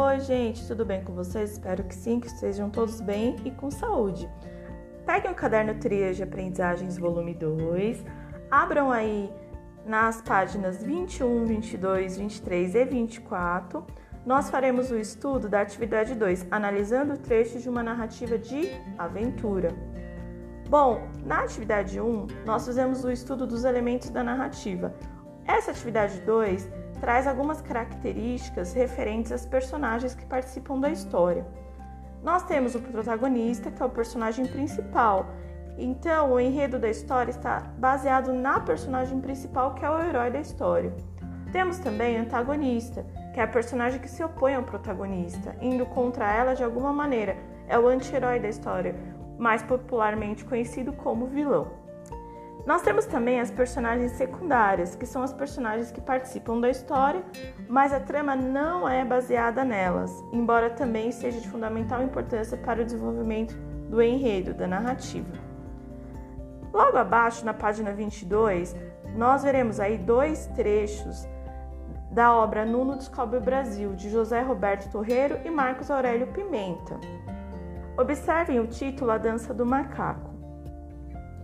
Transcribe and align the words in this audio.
Oi, 0.00 0.20
gente, 0.20 0.64
tudo 0.64 0.84
bem 0.84 1.02
com 1.02 1.12
vocês? 1.12 1.50
Espero 1.50 1.82
que 1.82 1.92
sim, 1.92 2.20
que 2.20 2.28
estejam 2.28 2.70
todos 2.70 3.00
bem 3.00 3.34
e 3.44 3.50
com 3.50 3.68
saúde. 3.68 4.30
Peguem 5.04 5.32
o 5.32 5.34
caderno 5.34 5.74
Trias 5.74 6.16
de 6.16 6.22
Aprendizagens, 6.22 6.96
volume 6.96 7.34
2, 7.34 8.04
abram 8.48 8.92
aí 8.92 9.28
nas 9.84 10.22
páginas 10.22 10.84
21, 10.84 11.46
22, 11.46 12.16
23 12.16 12.74
e 12.76 12.84
24. 12.84 13.84
Nós 14.24 14.48
faremos 14.48 14.88
o 14.92 14.96
estudo 14.96 15.48
da 15.48 15.62
atividade 15.62 16.14
2, 16.14 16.46
analisando 16.48 17.18
trechos 17.18 17.60
de 17.60 17.68
uma 17.68 17.82
narrativa 17.82 18.38
de 18.38 18.68
aventura. 18.96 19.74
Bom, 20.70 21.08
na 21.26 21.40
atividade 21.40 22.00
1, 22.00 22.28
nós 22.46 22.64
fizemos 22.64 23.02
o 23.02 23.10
estudo 23.10 23.48
dos 23.48 23.64
elementos 23.64 24.10
da 24.10 24.22
narrativa. 24.22 24.94
Essa 25.44 25.72
atividade 25.72 26.20
2 26.20 26.70
traz 27.00 27.26
algumas 27.26 27.60
características 27.60 28.72
referentes 28.72 29.32
às 29.32 29.46
personagens 29.46 30.14
que 30.14 30.26
participam 30.26 30.78
da 30.78 30.90
história. 30.90 31.46
Nós 32.22 32.42
temos 32.42 32.74
o 32.74 32.80
protagonista, 32.80 33.70
que 33.70 33.82
é 33.82 33.86
o 33.86 33.90
personagem 33.90 34.46
principal. 34.46 35.26
Então, 35.76 36.32
o 36.32 36.40
enredo 36.40 36.78
da 36.78 36.88
história 36.88 37.30
está 37.30 37.60
baseado 37.78 38.32
na 38.32 38.58
personagem 38.58 39.20
principal, 39.20 39.74
que 39.74 39.84
é 39.84 39.90
o 39.90 40.02
herói 40.02 40.30
da 40.30 40.40
história. 40.40 40.92
Temos 41.52 41.78
também 41.78 42.18
o 42.18 42.22
antagonista, 42.22 43.06
que 43.32 43.40
é 43.40 43.42
a 43.42 43.48
personagem 43.48 44.00
que 44.00 44.10
se 44.10 44.22
opõe 44.22 44.54
ao 44.54 44.64
protagonista, 44.64 45.54
indo 45.60 45.86
contra 45.86 46.30
ela 46.30 46.54
de 46.54 46.64
alguma 46.64 46.92
maneira. 46.92 47.36
É 47.68 47.78
o 47.78 47.86
anti-herói 47.86 48.40
da 48.40 48.48
história, 48.48 48.96
mais 49.38 49.62
popularmente 49.62 50.44
conhecido 50.44 50.92
como 50.92 51.26
vilão. 51.26 51.87
Nós 52.66 52.82
temos 52.82 53.06
também 53.06 53.40
as 53.40 53.50
personagens 53.50 54.12
secundárias, 54.12 54.94
que 54.94 55.06
são 55.06 55.22
as 55.22 55.32
personagens 55.32 55.90
que 55.90 56.00
participam 56.00 56.60
da 56.60 56.68
história, 56.68 57.22
mas 57.68 57.92
a 57.92 58.00
trama 58.00 58.36
não 58.36 58.88
é 58.88 59.04
baseada 59.04 59.64
nelas, 59.64 60.12
embora 60.32 60.68
também 60.68 61.10
seja 61.10 61.40
de 61.40 61.48
fundamental 61.48 62.02
importância 62.02 62.56
para 62.58 62.82
o 62.82 62.84
desenvolvimento 62.84 63.54
do 63.88 64.02
enredo, 64.02 64.52
da 64.52 64.66
narrativa. 64.66 65.48
Logo 66.72 66.98
abaixo, 66.98 67.44
na 67.44 67.54
página 67.54 67.92
22, 67.92 68.76
nós 69.16 69.42
veremos 69.42 69.80
aí 69.80 69.96
dois 69.96 70.46
trechos 70.48 71.26
da 72.10 72.34
obra 72.34 72.64
Nuno 72.64 72.96
Descobre 72.96 73.38
o 73.38 73.40
Brasil, 73.40 73.94
de 73.94 74.10
José 74.10 74.40
Roberto 74.42 74.90
Torreiro 74.90 75.38
e 75.44 75.50
Marcos 75.50 75.90
Aurélio 75.90 76.26
Pimenta. 76.28 76.98
Observem 77.96 78.60
o 78.60 78.66
título 78.66 79.10
A 79.10 79.18
Dança 79.18 79.52
do 79.52 79.66
Macaco. 79.66 80.27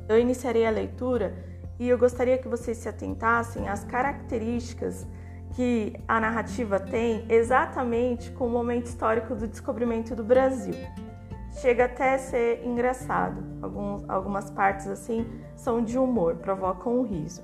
Eu 0.08 0.18
iniciarei 0.18 0.66
a 0.66 0.70
leitura 0.70 1.34
e 1.78 1.88
eu 1.88 1.98
gostaria 1.98 2.38
que 2.38 2.48
vocês 2.48 2.78
se 2.78 2.88
atentassem 2.88 3.68
às 3.68 3.84
características 3.84 5.06
que 5.54 5.94
a 6.06 6.20
narrativa 6.20 6.80
tem 6.80 7.24
exatamente 7.28 8.30
com 8.32 8.46
o 8.46 8.50
momento 8.50 8.86
histórico 8.86 9.34
do 9.34 9.46
descobrimento 9.46 10.14
do 10.14 10.24
Brasil. 10.24 10.74
Chega 11.60 11.84
até 11.84 12.14
a 12.14 12.18
ser 12.18 12.64
engraçado. 12.66 13.42
Alguns, 13.62 14.08
algumas 14.08 14.50
partes 14.50 14.88
assim 14.88 15.26
são 15.54 15.82
de 15.82 15.98
humor, 15.98 16.36
provocam 16.36 16.98
um 16.98 17.02
riso. 17.02 17.42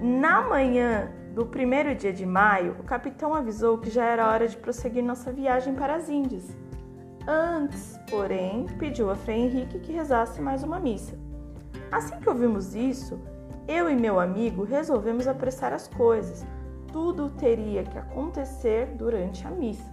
Na 0.00 0.42
manhã 0.42 1.10
do 1.34 1.46
primeiro 1.46 1.94
dia 1.94 2.12
de 2.12 2.26
maio, 2.26 2.76
o 2.78 2.84
capitão 2.84 3.34
avisou 3.34 3.78
que 3.78 3.90
já 3.90 4.04
era 4.04 4.28
hora 4.28 4.48
de 4.48 4.56
prosseguir 4.56 5.02
nossa 5.02 5.32
viagem 5.32 5.74
para 5.74 5.96
as 5.96 6.08
Índias. 6.08 6.44
Antes, 7.26 7.98
porém, 8.08 8.66
pediu 8.78 9.10
a 9.10 9.14
Frei 9.14 9.38
Henrique 9.38 9.78
que 9.78 9.92
rezasse 9.92 10.40
mais 10.40 10.62
uma 10.62 10.80
missa. 10.80 11.18
Assim 11.90 12.20
que 12.20 12.28
ouvimos 12.28 12.74
isso, 12.74 13.20
eu 13.66 13.90
e 13.90 13.96
meu 13.96 14.18
amigo 14.20 14.64
resolvemos 14.64 15.26
apressar 15.26 15.72
as 15.72 15.88
coisas. 15.88 16.46
Tudo 16.92 17.30
teria 17.30 17.84
que 17.84 17.98
acontecer 17.98 18.86
durante 18.96 19.46
a 19.46 19.50
missa. 19.50 19.90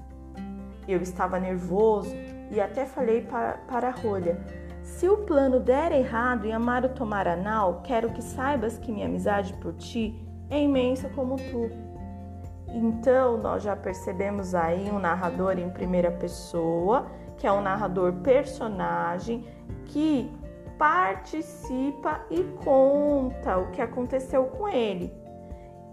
Eu 0.87 1.01
estava 1.01 1.39
nervoso 1.39 2.15
e 2.51 2.61
até 2.61 2.85
falei 2.85 3.21
para, 3.21 3.87
a 3.87 3.91
rolha: 3.91 4.39
se 4.81 5.07
o 5.07 5.17
plano 5.17 5.59
der 5.59 5.91
errado 5.91 6.45
e 6.45 6.51
Amaro 6.51 6.89
tomar 6.89 7.27
a 7.27 7.35
nau, 7.35 7.81
quero 7.83 8.09
que 8.09 8.23
saibas 8.23 8.77
que 8.77 8.91
minha 8.91 9.05
amizade 9.05 9.53
por 9.53 9.73
ti 9.73 10.15
é 10.49 10.61
imensa 10.61 11.09
como 11.09 11.35
tu. 11.35 11.69
Então, 12.69 13.37
nós 13.37 13.63
já 13.63 13.75
percebemos 13.75 14.53
aí 14.53 14.89
um 14.91 14.99
narrador 14.99 15.57
em 15.57 15.69
primeira 15.69 16.11
pessoa, 16.11 17.07
que 17.37 17.47
é 17.47 17.51
um 17.51 17.61
narrador 17.61 18.13
personagem 18.21 19.45
que 19.85 20.31
participa 20.77 22.21
e 22.29 22.43
conta 22.63 23.57
o 23.57 23.71
que 23.71 23.81
aconteceu 23.81 24.45
com 24.45 24.67
ele. 24.67 25.13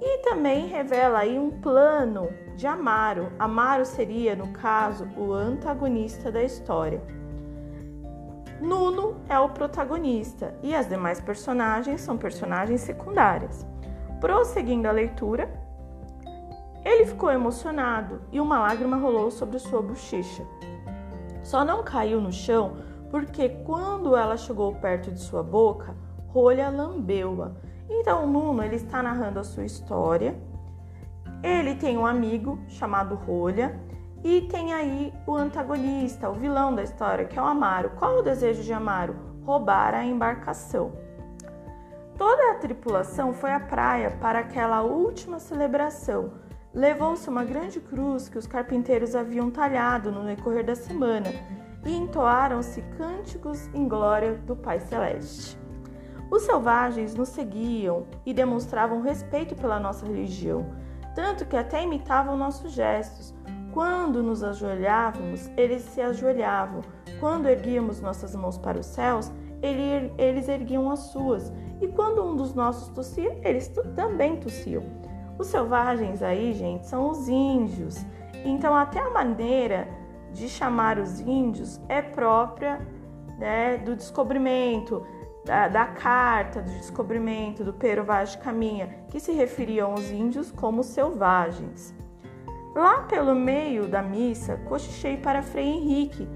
E 0.00 0.18
também 0.18 0.66
revela 0.66 1.20
aí 1.20 1.38
um 1.38 1.50
plano 1.50 2.28
de 2.56 2.66
Amaro. 2.66 3.32
Amaro 3.38 3.84
seria, 3.86 4.36
no 4.36 4.48
caso, 4.48 5.08
o 5.16 5.32
antagonista 5.32 6.30
da 6.30 6.42
história. 6.42 7.00
Nuno 8.60 9.20
é 9.28 9.38
o 9.38 9.48
protagonista 9.48 10.54
e 10.62 10.74
as 10.74 10.88
demais 10.88 11.20
personagens 11.20 12.00
são 12.00 12.16
personagens 12.16 12.80
secundárias. 12.80 13.66
Prosseguindo 14.20 14.88
a 14.88 14.92
leitura, 14.92 15.52
ele 16.84 17.06
ficou 17.06 17.30
emocionado 17.30 18.22
e 18.30 18.40
uma 18.40 18.60
lágrima 18.60 18.96
rolou 18.96 19.30
sobre 19.30 19.58
sua 19.58 19.82
bochecha. 19.82 20.44
Só 21.42 21.64
não 21.64 21.82
caiu 21.82 22.20
no 22.20 22.32
chão 22.32 22.76
porque 23.10 23.48
quando 23.48 24.16
ela 24.16 24.36
chegou 24.36 24.74
perto 24.74 25.10
de 25.10 25.20
sua 25.20 25.42
boca, 25.42 25.94
Rolha 26.28 26.68
lambeu-a. 26.68 27.52
Então, 27.88 28.24
o 28.24 28.26
Nuno 28.26 28.62
ele 28.62 28.76
está 28.76 29.02
narrando 29.02 29.38
a 29.38 29.44
sua 29.44 29.64
história. 29.64 30.34
Ele 31.42 31.74
tem 31.76 31.96
um 31.96 32.06
amigo 32.06 32.58
chamado 32.66 33.14
Rolha 33.14 33.78
e 34.24 34.40
tem 34.42 34.72
aí 34.72 35.12
o 35.26 35.34
antagonista, 35.34 36.28
o 36.28 36.34
vilão 36.34 36.74
da 36.74 36.82
história, 36.82 37.26
que 37.26 37.38
é 37.38 37.42
o 37.42 37.44
Amaro. 37.44 37.90
Qual 37.98 38.18
o 38.18 38.22
desejo 38.22 38.62
de 38.62 38.72
Amaro? 38.72 39.14
Roubar 39.44 39.94
a 39.94 40.04
embarcação. 40.04 40.92
Toda 42.16 42.52
a 42.52 42.54
tripulação 42.54 43.32
foi 43.32 43.52
à 43.52 43.60
praia 43.60 44.10
para 44.20 44.40
aquela 44.40 44.82
última 44.82 45.38
celebração. 45.38 46.32
Levou-se 46.72 47.28
uma 47.28 47.44
grande 47.44 47.80
cruz 47.80 48.28
que 48.28 48.38
os 48.38 48.46
carpinteiros 48.46 49.14
haviam 49.14 49.50
talhado 49.50 50.10
no 50.10 50.24
decorrer 50.24 50.64
da 50.64 50.74
semana 50.74 51.30
e 51.84 51.94
entoaram-se 51.94 52.82
cânticos 52.96 53.68
em 53.74 53.86
glória 53.86 54.34
do 54.34 54.56
Pai 54.56 54.80
Celeste. 54.80 55.58
Os 56.30 56.42
selvagens 56.42 57.14
nos 57.14 57.28
seguiam 57.28 58.06
e 58.24 58.32
demonstravam 58.32 59.02
respeito 59.02 59.54
pela 59.54 59.78
nossa 59.78 60.06
religião, 60.06 60.66
tanto 61.14 61.44
que 61.44 61.56
até 61.56 61.82
imitavam 61.82 62.36
nossos 62.36 62.72
gestos. 62.72 63.34
Quando 63.72 64.22
nos 64.22 64.42
ajoelhávamos, 64.42 65.50
eles 65.56 65.82
se 65.82 66.00
ajoelhavam. 66.00 66.80
Quando 67.20 67.48
erguíamos 67.48 68.00
nossas 68.00 68.34
mãos 68.34 68.56
para 68.56 68.78
os 68.78 68.86
céus, 68.86 69.30
eles 69.62 70.48
erguiam 70.48 70.90
as 70.90 71.00
suas. 71.00 71.52
E 71.80 71.88
quando 71.88 72.24
um 72.24 72.36
dos 72.36 72.54
nossos 72.54 72.88
tossia, 72.88 73.38
eles 73.42 73.68
também 73.94 74.36
tossiam. 74.36 74.82
Os 75.38 75.48
selvagens 75.48 76.22
aí, 76.22 76.52
gente, 76.52 76.86
são 76.86 77.10
os 77.10 77.28
índios. 77.28 77.96
Então, 78.44 78.74
até 78.74 79.00
a 79.00 79.10
maneira 79.10 79.88
de 80.34 80.48
chamar 80.48 80.98
os 80.98 81.20
índios 81.20 81.80
é 81.88 82.02
própria 82.02 82.78
né, 83.38 83.78
do 83.78 83.94
descobrimento, 83.96 85.06
da, 85.44 85.68
da, 85.68 85.86
carta 85.86 86.60
do 86.60 86.70
descobrimento 86.70 87.64
do 87.64 87.72
Pero 87.72 88.04
Vaz 88.04 88.32
de 88.32 88.38
Caminha, 88.38 89.04
que 89.08 89.20
se 89.20 89.32
referiam 89.32 89.92
aos 89.92 90.10
índios 90.10 90.50
como 90.50 90.82
selvagens. 90.82 91.94
Lá 92.74 93.02
pelo 93.02 93.34
meio 93.34 93.86
da 93.86 94.02
missa, 94.02 94.56
cochichei 94.68 95.16
para 95.16 95.42
Frei 95.42 95.66
Henrique, 95.66 96.28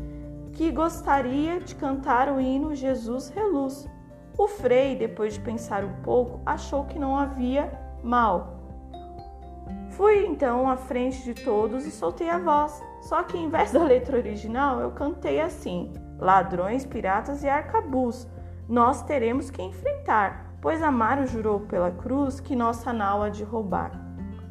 que 0.53 0.71
gostaria 0.71 1.59
de 1.61 1.75
cantar 1.75 2.31
o 2.31 2.41
hino 2.41 2.75
Jesus 2.75 3.29
Reluz. 3.31 3.89
O 4.37 4.47
Frei, 4.47 4.95
depois 4.95 5.35
de 5.35 5.41
pensar 5.41 5.85
um 5.85 6.01
pouco, 6.03 6.41
achou 6.47 6.85
que 6.85 6.99
não 6.99 7.19
havia 7.19 7.73
mal. 8.05 8.59
Fui 9.91 10.27
então 10.27 10.71
à 10.71 10.77
frente 10.77 11.25
de 11.25 11.35
todos 11.35 11.85
e 11.85 11.91
soltei 11.91 12.31
a 12.31 12.39
voz. 12.39 12.81
Só 13.09 13.23
que 13.23 13.39
em 13.39 13.49
vez 13.49 13.73
da 13.73 13.83
letra 13.83 14.19
original, 14.19 14.81
eu 14.81 14.91
cantei 14.91 15.41
assim: 15.41 15.91
Ladrões, 16.19 16.85
piratas 16.85 17.43
e 17.43 17.49
arcabuz, 17.49 18.29
nós 18.69 19.03
teremos 19.03 19.51
que 19.51 19.63
enfrentar, 19.63 20.53
pois 20.61 20.83
Amaro 20.83 21.27
jurou 21.27 21.61
pela 21.61 21.91
cruz 21.91 22.39
que 22.39 22.55
nossa 22.55 22.93
nau 22.93 23.23
há 23.23 23.31
de 23.31 23.43
roubar. 23.43 23.93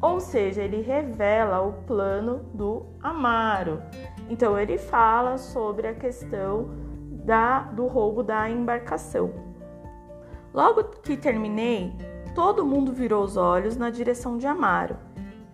Ou 0.02 0.18
seja, 0.18 0.60
ele 0.60 0.82
revela 0.82 1.60
o 1.60 1.72
plano 1.84 2.40
do 2.52 2.84
Amaro. 3.00 3.80
Então 4.28 4.58
ele 4.58 4.76
fala 4.76 5.38
sobre 5.38 5.86
a 5.86 5.94
questão 5.94 6.68
da, 7.24 7.60
do 7.60 7.86
roubo 7.86 8.24
da 8.24 8.50
embarcação. 8.50 9.30
Logo 10.52 10.82
que 10.82 11.16
terminei, 11.16 11.92
todo 12.34 12.66
mundo 12.66 12.92
virou 12.92 13.22
os 13.22 13.36
olhos 13.36 13.76
na 13.76 13.88
direção 13.88 14.36
de 14.36 14.48
Amaro. 14.48 14.96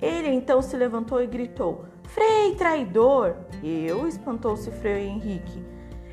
Ele 0.01 0.29
então 0.29 0.63
se 0.63 0.75
levantou 0.75 1.21
e 1.21 1.27
gritou: 1.27 1.85
Frei 2.05 2.55
traidor! 2.55 3.35
Eu, 3.63 4.07
espantou-se 4.07 4.71
Frei 4.71 5.07
Henrique. 5.07 5.65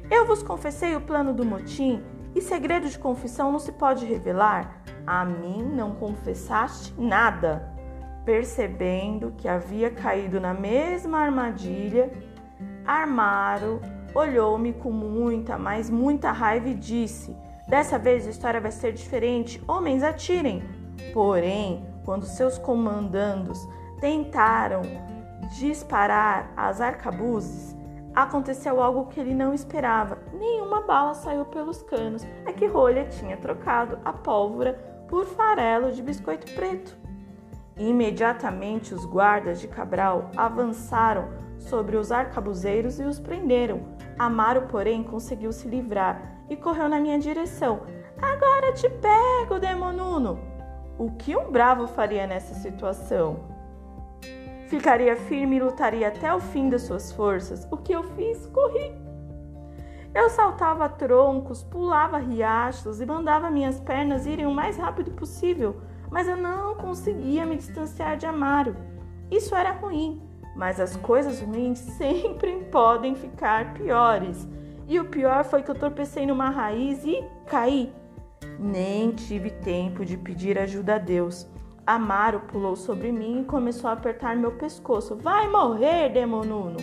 Eu 0.10 0.26
vos 0.26 0.42
confessei 0.44 0.96
o 0.96 1.02
plano 1.02 1.34
do 1.34 1.46
motim 1.46 2.04
e 2.36 2.42
segredo 2.42 2.90
de 2.90 2.98
confissão 2.98 3.52
não 3.52 3.60
se 3.60 3.72
pode 3.72 4.06
revelar. 4.06 4.82
A 5.06 5.26
mim 5.26 5.64
não 5.64 5.96
confessaste 5.96 6.94
nada. 6.98 7.72
Percebendo 8.26 9.34
que 9.38 9.48
havia 9.48 9.90
caído 9.90 10.40
na 10.40 10.54
mesma 10.54 11.20
armadilha, 11.20 12.12
Armaro 12.86 13.82
olhou-me 14.14 14.74
com 14.74 14.92
muita, 14.92 15.58
mas 15.58 15.90
muita 15.90 16.32
raiva 16.32 16.70
e 16.70 16.76
disse: 16.76 17.36
Dessa 17.68 17.98
vez 17.98 18.28
a 18.28 18.30
história 18.30 18.62
vai 18.62 18.72
ser 18.72 18.94
diferente. 18.94 19.62
Homens, 19.68 20.04
atirem! 20.04 20.64
Porém, 21.14 21.86
quando 22.06 22.26
seus 22.26 22.58
comandandos 22.58 23.60
tentaram 24.00 24.82
disparar 25.52 26.52
as 26.56 26.80
arcabuzes, 26.82 27.76
aconteceu 28.16 28.82
algo 28.82 29.08
que 29.08 29.20
ele 29.20 29.34
não 29.34 29.54
esperava. 29.54 30.18
Nenhuma 30.34 30.82
bala 30.82 31.14
saiu 31.14 31.46
pelos 31.46 31.82
canos. 31.84 32.24
É 32.46 32.54
que 32.54 32.66
Rolha 32.66 33.06
tinha 33.06 33.38
trocado 33.38 34.00
a 34.04 34.14
pólvora 34.14 34.74
por 35.08 35.26
farelo 35.26 35.92
de 35.92 36.02
biscoito 36.02 36.52
preto. 36.54 36.98
Imediatamente 37.78 38.94
os 38.94 39.06
guardas 39.06 39.60
de 39.60 39.68
Cabral 39.68 40.30
avançaram 40.36 41.30
sobre 41.58 41.96
os 41.96 42.12
arcabuzeiros 42.12 43.00
e 43.00 43.04
os 43.04 43.20
prenderam. 43.20 43.82
Amaro, 44.18 44.64
porém, 44.64 45.04
conseguiu 45.04 45.52
se 45.52 45.68
livrar 45.68 46.44
e 46.50 46.56
correu 46.56 46.90
na 46.90 47.00
minha 47.00 47.20
direção. 47.20 47.82
Agora 48.22 48.74
te 48.74 48.90
pego, 48.90 49.60
demonuno! 49.60 50.40
O 50.98 51.12
que 51.12 51.36
um 51.36 51.52
bravo 51.52 51.88
faria 51.88 52.28
nessa 52.28 52.54
situação? 52.54 53.51
Ficaria 54.72 55.18
firme 55.18 55.58
e 55.58 55.60
lutaria 55.60 56.08
até 56.08 56.34
o 56.34 56.40
fim 56.40 56.70
das 56.70 56.84
suas 56.84 57.12
forças. 57.12 57.68
O 57.70 57.76
que 57.76 57.92
eu 57.92 58.04
fiz? 58.16 58.48
Corri. 58.48 58.96
Eu 60.16 60.30
saltava 60.30 60.88
troncos, 60.88 61.62
pulava 61.62 62.18
riachos 62.18 63.02
e 63.02 63.06
mandava 63.06 63.52
minhas 63.52 63.82
pernas 63.82 64.26
irem 64.26 64.46
o 64.46 64.54
mais 64.54 64.78
rápido 64.78 65.12
possível, 65.12 65.82
mas 66.10 66.26
eu 66.26 66.38
não 66.38 66.76
conseguia 66.76 67.46
me 67.46 67.58
distanciar 67.58 68.16
de 68.16 68.26
Amaro. 68.26 68.78
Isso 69.30 69.54
era 69.54 69.74
ruim, 69.74 70.22
mas 70.56 70.80
as 70.80 70.96
coisas 70.96 71.42
ruins 71.42 71.80
sempre 72.00 72.64
podem 72.72 73.14
ficar 73.14 73.74
piores. 73.74 74.48
E 74.88 75.02
o 75.02 75.06
pior 75.10 75.44
foi 75.44 75.64
que 75.64 75.72
eu 75.72 75.76
tropecei 75.76 76.26
numa 76.26 76.50
raiz 76.50 77.04
e 77.04 77.22
caí. 77.46 77.94
Nem 78.58 79.12
tive 79.12 79.50
tempo 79.50 80.06
de 80.06 80.16
pedir 80.16 80.58
ajuda 80.58 80.96
a 80.96 80.98
Deus. 80.98 81.46
Amaro 81.92 82.42
pulou 82.42 82.76
sobre 82.76 83.12
mim 83.12 83.42
e 83.42 83.46
começou 83.46 83.90
a 83.90 83.94
apertar 83.94 84.36
meu 84.36 84.54
pescoço. 84.54 85.16
Vai 85.16 85.48
morrer, 85.50 86.10
demonuno! 86.10 86.78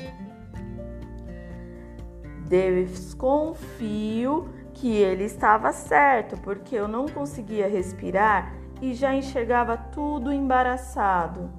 Desconfio 2.48 4.48
que 4.74 4.96
ele 4.96 5.24
estava 5.24 5.72
certo, 5.72 6.36
porque 6.42 6.76
eu 6.76 6.86
não 6.86 7.06
conseguia 7.06 7.68
respirar 7.68 8.54
e 8.80 8.94
já 8.94 9.14
enxergava 9.14 9.76
tudo 9.76 10.32
embaraçado. 10.32 11.50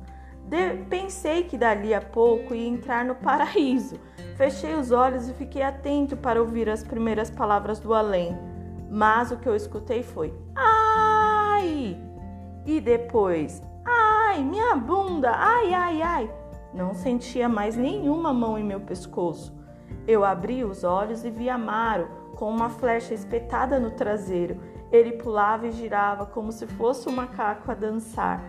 De 0.46 0.78
pensei 0.90 1.44
que 1.44 1.58
dali 1.58 1.94
a 1.94 2.02
pouco 2.02 2.56
ia 2.56 2.68
entrar 2.68 3.04
no 3.04 3.16
paraíso. 3.16 4.00
Fechei 4.38 4.76
os 4.76 4.92
olhos 4.92 5.28
e 5.28 5.34
fiquei 5.34 5.62
atento 5.62 6.16
para 6.16 6.40
ouvir 6.40 6.70
as 6.70 6.84
primeiras 6.84 7.30
palavras 7.30 7.80
do 7.80 7.94
além. 7.94 8.38
Mas 8.90 9.32
o 9.32 9.38
que 9.38 9.50
eu 9.50 9.56
escutei 9.56 10.02
foi: 10.02 10.34
Ai! 10.56 12.09
E 12.66 12.80
depois, 12.80 13.62
ai, 13.86 14.44
minha 14.44 14.76
bunda, 14.76 15.32
ai, 15.32 15.74
ai, 15.74 16.02
ai. 16.02 16.32
Não 16.74 16.94
sentia 16.94 17.50
mais 17.50 17.76
nenhuma 17.76 18.34
mão 18.34 18.58
em 18.58 18.64
meu 18.64 18.80
pescoço. 18.80 19.58
Eu 20.08 20.24
abri 20.24 20.64
os 20.64 20.84
olhos 20.84 21.24
e 21.24 21.30
vi 21.30 21.50
Amaro 21.50 22.08
com 22.36 22.50
uma 22.50 22.70
flecha 22.70 23.14
espetada 23.14 23.80
no 23.80 23.92
traseiro. 23.92 24.60
Ele 24.92 25.14
pulava 25.14 25.68
e 25.68 25.72
girava 25.72 26.26
como 26.26 26.52
se 26.52 26.66
fosse 26.66 27.10
um 27.10 27.12
macaco 27.12 27.72
a 27.72 27.76
dançar. 27.76 28.44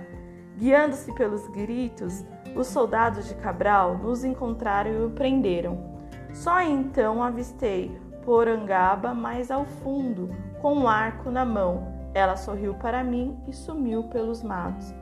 Guiando-se 0.56 1.12
pelos 1.14 1.46
gritos, 1.48 2.24
os 2.54 2.66
soldados 2.66 3.26
de 3.28 3.34
Cabral 3.34 3.98
nos 3.98 4.24
encontraram 4.24 4.90
e 4.90 5.04
o 5.04 5.10
prenderam. 5.10 5.98
Só 6.32 6.60
então 6.60 7.22
avistei 7.22 7.98
Porangaba 8.24 9.14
mais 9.14 9.50
ao 9.50 9.64
fundo, 9.64 10.28
com 10.60 10.74
um 10.74 10.88
arco 10.88 11.30
na 11.30 11.44
mão. 11.44 11.89
Ela 12.14 12.36
sorriu 12.36 12.74
para 12.74 13.04
mim 13.04 13.38
e 13.46 13.52
sumiu 13.52 14.04
pelos 14.04 14.42
matos. 14.42 14.92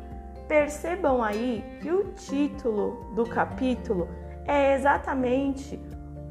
Percebam 0.46 1.22
aí 1.22 1.64
que 1.80 1.90
o 1.90 2.12
título 2.12 3.12
do 3.14 3.24
capítulo 3.24 4.08
é 4.46 4.74
exatamente 4.74 5.78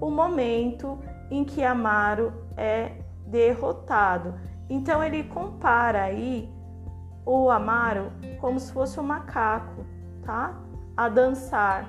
o 0.02 0.10
momento 0.10 0.98
em 1.30 1.44
que 1.44 1.64
Amaro 1.64 2.34
é 2.56 2.92
derrotado. 3.26 4.36
Então 4.70 5.04
ele 5.04 5.24
compara 5.24 6.04
aí 6.04 6.52
o 7.26 7.50
Amaro 7.50 8.12
como 8.40 8.60
se 8.60 8.72
fosse 8.72 9.00
um 9.00 9.04
macaco, 9.04 9.86
tá? 10.24 10.60
A 10.96 11.10
dançar. 11.10 11.86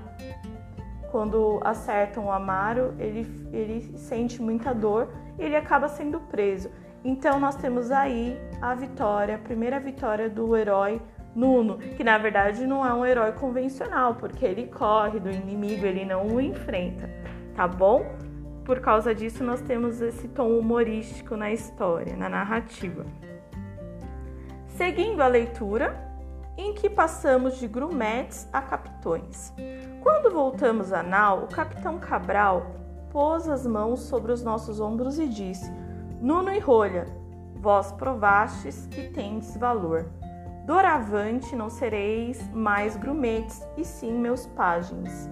Quando 1.10 1.60
acertam 1.64 2.26
o 2.26 2.32
Amaro, 2.32 2.94
ele, 2.98 3.48
ele 3.52 3.96
sente 3.96 4.42
muita 4.42 4.74
dor 4.74 5.08
e 5.38 5.42
ele 5.42 5.56
acaba 5.56 5.88
sendo 5.88 6.20
preso. 6.20 6.70
Então 7.04 7.38
nós 7.38 7.56
temos 7.56 7.90
aí 7.90 8.38
a 8.60 8.74
vitória, 8.74 9.36
a 9.36 9.38
primeira 9.38 9.78
vitória 9.78 10.28
do 10.28 10.56
herói 10.56 11.00
Nuno, 11.34 11.78
que 11.78 12.02
na 12.02 12.18
verdade 12.18 12.66
não 12.66 12.84
é 12.84 12.92
um 12.92 13.06
herói 13.06 13.32
convencional, 13.32 14.14
porque 14.16 14.44
ele 14.44 14.66
corre 14.66 15.20
do 15.20 15.30
inimigo, 15.30 15.86
ele 15.86 16.04
não 16.04 16.26
o 16.26 16.40
enfrenta, 16.40 17.08
tá 17.54 17.68
bom? 17.68 18.04
Por 18.64 18.80
causa 18.80 19.14
disso 19.14 19.44
nós 19.44 19.60
temos 19.60 20.00
esse 20.00 20.28
tom 20.28 20.58
humorístico 20.58 21.36
na 21.36 21.52
história, 21.52 22.16
na 22.16 22.28
narrativa. 22.28 23.06
Seguindo 24.66 25.20
a 25.22 25.28
leitura, 25.28 26.08
em 26.56 26.74
que 26.74 26.90
passamos 26.90 27.58
de 27.58 27.68
grumetes 27.68 28.48
a 28.52 28.60
capitões. 28.60 29.52
Quando 30.02 30.30
voltamos 30.30 30.92
a 30.92 31.02
nau, 31.02 31.44
o 31.44 31.46
capitão 31.46 31.98
Cabral 31.98 32.74
pôs 33.10 33.48
as 33.48 33.64
mãos 33.64 34.00
sobre 34.00 34.32
os 34.32 34.42
nossos 34.42 34.80
ombros 34.80 35.18
e 35.18 35.28
disse: 35.28 35.72
Nuno 36.20 36.52
e 36.52 36.58
Rolha, 36.58 37.06
vós 37.54 37.92
provastes 37.92 38.88
que 38.90 39.08
tendes 39.08 39.56
valor. 39.56 40.06
Doravante 40.66 41.54
não 41.54 41.70
sereis 41.70 42.42
mais 42.52 42.96
grumetes, 42.96 43.64
e 43.76 43.84
sim 43.84 44.12
meus 44.18 44.44
pajens. 44.44 45.30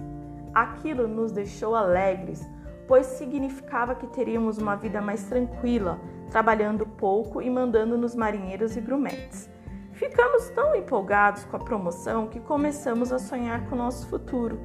Aquilo 0.53 1.05
nos 1.05 1.33
deixou 1.33 1.75
alegres, 1.75 2.49
pois 2.87 3.05
significava 3.05 3.95
que 3.95 4.07
teríamos 4.07 4.59
uma 4.59 4.77
vida 4.77 5.01
mais 5.01 5.23
tranquila, 5.25 5.99
trabalhando 6.31 6.85
pouco 6.85 7.41
e 7.41 7.49
mandando 7.49 7.97
nos 7.97 8.15
marinheiros 8.15 8.77
e 8.77 8.81
grumetes. 8.81 9.49
Ficamos 9.91 10.49
tão 10.51 10.73
empolgados 10.73 11.43
com 11.43 11.57
a 11.57 11.59
promoção 11.59 12.27
que 12.27 12.39
começamos 12.39 13.11
a 13.11 13.19
sonhar 13.19 13.67
com 13.67 13.75
o 13.75 13.77
nosso 13.77 14.07
futuro. 14.07 14.57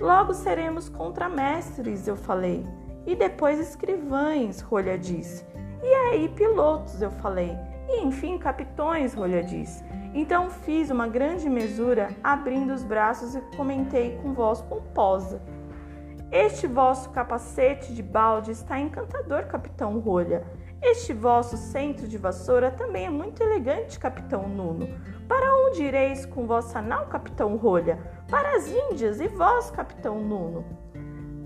Logo 0.00 0.34
seremos 0.34 0.88
contramestres, 0.88 2.08
eu 2.08 2.16
falei, 2.16 2.66
e 3.06 3.14
depois 3.14 3.60
escrivães, 3.60 4.60
Rolha 4.60 4.98
disse. 4.98 5.52
E 5.82 5.94
aí, 5.94 6.28
pilotos, 6.28 7.02
eu 7.02 7.10
falei. 7.10 7.56
E 7.88 8.04
enfim, 8.04 8.38
capitões, 8.38 9.14
Rolha 9.14 9.42
disse. 9.42 9.84
Então 10.14 10.50
fiz 10.50 10.90
uma 10.90 11.08
grande 11.08 11.48
mesura, 11.48 12.10
abrindo 12.22 12.72
os 12.72 12.84
braços 12.84 13.34
e 13.34 13.40
comentei 13.56 14.18
com 14.22 14.32
voz 14.32 14.60
pomposa. 14.60 15.40
Este 16.30 16.66
vosso 16.66 17.10
capacete 17.10 17.92
de 17.94 18.02
balde 18.02 18.52
está 18.52 18.78
encantador, 18.78 19.44
capitão 19.44 19.98
Rolha. 19.98 20.44
Este 20.80 21.12
vosso 21.12 21.56
centro 21.56 22.08
de 22.08 22.16
vassoura 22.16 22.70
também 22.70 23.06
é 23.06 23.10
muito 23.10 23.42
elegante, 23.42 23.98
capitão 23.98 24.48
Nuno. 24.48 24.88
Para 25.28 25.54
onde 25.56 25.82
ireis 25.82 26.24
com 26.26 26.46
vossa 26.46 26.80
nau, 26.80 27.06
capitão 27.06 27.56
Rolha? 27.56 27.98
Para 28.30 28.56
as 28.56 28.68
Índias 28.68 29.20
e 29.20 29.28
vós, 29.28 29.70
capitão 29.70 30.20
Nuno? 30.20 30.64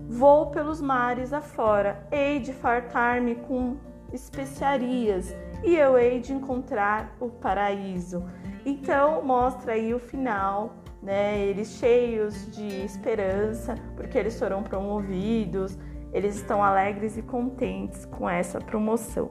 Vou 0.09 0.47
pelos 0.51 0.81
mares 0.81 1.33
afora, 1.33 2.07
hei 2.11 2.39
de 2.39 2.53
fartar-me 2.53 3.35
com 3.35 3.77
especiarias 4.17 5.37
e 5.63 5.77
eu 5.77 5.97
hei 5.97 6.21
de 6.21 6.33
encontrar 6.33 7.15
o 7.21 7.29
paraíso. 7.29 8.25
Então 8.65 9.23
mostra 9.23 9.75
aí 9.75 9.95
o 9.95 9.99
final, 9.99 10.75
né? 11.03 11.39
Eles 11.39 11.69
cheios 11.79 12.51
de 12.55 12.85
esperança, 12.85 13.77
porque 13.95 14.19
eles 14.19 14.39
foram 14.39 14.63
promovidos, 14.63 15.79
eles 16.13 16.37
estão 16.37 16.63
alegres 16.63 17.17
e 17.17 17.23
contentes 17.23 18.05
com 18.07 18.29
essa 18.29 18.59
promoção. 18.59 19.31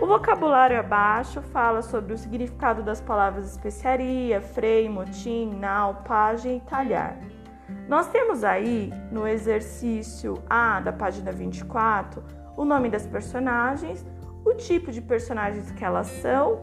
O 0.00 0.06
vocabulário 0.06 0.78
abaixo 0.78 1.42
fala 1.42 1.82
sobre 1.82 2.14
o 2.14 2.18
significado 2.18 2.82
das 2.82 3.00
palavras 3.00 3.50
especiaria, 3.50 4.40
freio, 4.40 4.90
motim, 4.90 5.54
nau, 5.56 6.02
página 6.06 6.54
e 6.54 6.60
talhar. 6.60 7.18
Nós 7.88 8.06
temos 8.08 8.44
aí 8.44 8.92
no 9.10 9.26
exercício 9.26 10.34
A 10.48 10.80
da 10.80 10.92
página 10.92 11.32
24 11.32 12.22
o 12.56 12.64
nome 12.64 12.90
das 12.90 13.06
personagens, 13.06 14.04
o 14.44 14.54
tipo 14.54 14.90
de 14.90 15.00
personagens 15.00 15.70
que 15.70 15.84
elas 15.84 16.06
são, 16.06 16.60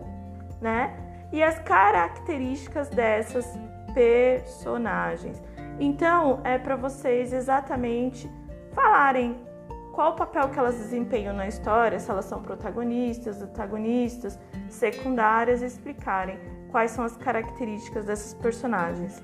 né? 0.62 0.96
E 1.32 1.44
as 1.44 1.60
características 1.60 2.90
dessas 2.90 3.58
personagens. 3.94 5.42
Então, 5.80 6.42
é 6.44 6.58
para 6.58 6.76
vocês 6.76 7.34
exatamente 7.34 8.30
falarem 8.72 9.36
qual 9.92 10.12
o 10.12 10.16
papel 10.16 10.50
que 10.50 10.60
elas 10.60 10.76
desempenham 10.76 11.36
na 11.36 11.48
história, 11.48 12.00
se 12.00 12.10
elas 12.10 12.26
são 12.26 12.42
protagonistas, 12.42 13.42
antagonistas, 13.42 14.40
secundárias, 14.70 15.62
explicarem. 15.62 16.38
quais 16.70 16.92
são 16.92 17.06
as 17.06 17.16
características 17.16 18.06
dessas 18.06 18.34
personagens. 18.34 19.24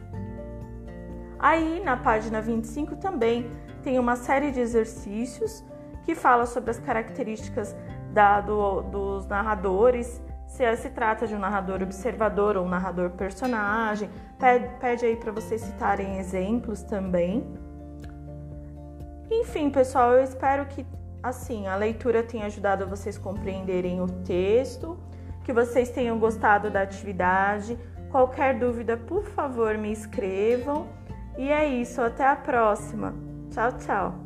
Aí, 1.38 1.82
na 1.84 1.98
página 1.98 2.42
25 2.42 2.96
também 2.96 3.52
tem 3.84 4.00
uma 4.00 4.16
série 4.16 4.50
de 4.50 4.62
exercícios 4.62 5.64
que 6.06 6.16
fala 6.16 6.46
sobre 6.46 6.72
as 6.72 6.80
características 6.80 7.76
da, 8.14 8.40
do, 8.40 8.82
dos 8.84 9.28
narradores, 9.28 10.22
se 10.48 10.76
se 10.78 10.90
trata 10.92 11.26
de 11.26 11.36
um 11.36 11.40
narrador 11.40 11.82
observador 11.82 12.56
ou 12.56 12.66
um 12.66 12.70
narrador 12.70 13.10
personagem. 13.12 14.10
Pede, 14.40 14.70
pede 14.80 15.06
aí 15.06 15.16
para 15.16 15.32
vocês 15.32 15.62
citarem 15.62 16.20
exemplos 16.20 16.84
também. 16.84 17.44
Enfim, 19.32 19.70
pessoal, 19.70 20.12
eu 20.12 20.24
espero 20.24 20.66
que 20.68 20.86
assim 21.24 21.68
a 21.68 21.76
leitura 21.76 22.22
tenha 22.22 22.46
ajudado 22.46 22.88
vocês 22.88 23.18
compreenderem 23.18 24.00
o 24.00 24.08
texto, 24.08 24.98
que 25.44 25.52
vocês 25.52 25.90
tenham 25.90 26.20
gostado 26.20 26.70
da 26.70 26.84
atividade. 26.84 27.78
Qualquer 28.12 28.60
dúvida, 28.60 28.96
por 28.96 29.24
favor, 29.24 29.76
me 29.76 29.92
escrevam. 29.92 30.88
E 31.36 31.50
é 31.50 31.68
isso, 31.68 32.00
até 32.00 32.28
a 32.28 32.36
próxima. 32.36 33.16
Tchau, 33.50 33.72
tchau. 33.80 34.23